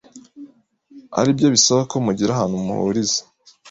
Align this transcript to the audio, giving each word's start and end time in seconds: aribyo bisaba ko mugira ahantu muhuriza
aribyo 1.19 1.47
bisaba 1.53 1.81
ko 1.91 1.95
mugira 2.05 2.29
ahantu 2.33 2.55
muhuriza 2.65 3.21